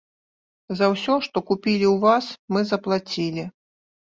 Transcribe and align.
За 0.79 0.85
ўсё, 0.93 1.17
што 1.27 1.37
купілі 1.49 1.87
ў 1.93 2.07
вас, 2.07 2.33
мы 2.55 2.59
заплацілі. 2.71 3.43